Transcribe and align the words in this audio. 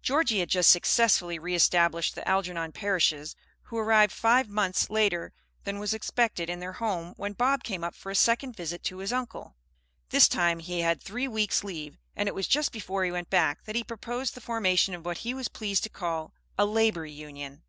Georgie 0.00 0.38
had 0.38 0.48
just 0.48 0.70
successfully 0.70 1.38
re 1.38 1.54
established 1.54 2.14
the 2.14 2.26
Algernon 2.26 2.72
Parishes, 2.72 3.36
who 3.64 3.76
arrived 3.76 4.10
five 4.10 4.48
months 4.48 4.88
later 4.88 5.34
than 5.64 5.78
was 5.78 5.92
expected, 5.92 6.48
in 6.48 6.60
their 6.60 6.72
home, 6.72 7.12
when 7.18 7.34
Bob 7.34 7.62
came 7.62 7.84
up 7.84 7.94
for 7.94 8.08
a 8.10 8.14
second 8.14 8.56
visit 8.56 8.82
to 8.84 9.00
his 9.00 9.12
uncle. 9.12 9.54
This 10.08 10.28
time 10.28 10.60
he 10.60 10.80
had 10.80 11.02
three 11.02 11.28
weeks' 11.28 11.62
leave, 11.62 11.98
and 12.16 12.26
it 12.26 12.34
was 12.34 12.48
just 12.48 12.72
before 12.72 13.04
he 13.04 13.10
went 13.12 13.28
back 13.28 13.64
that 13.64 13.76
he 13.76 13.84
proposed 13.84 14.34
the 14.34 14.40
formation 14.40 14.94
of 14.94 15.04
what 15.04 15.18
he 15.18 15.34
was 15.34 15.48
pleased 15.48 15.82
to 15.82 15.90
call 15.90 16.32
"A 16.56 16.64
Labor 16.64 17.04
Union." 17.04 17.62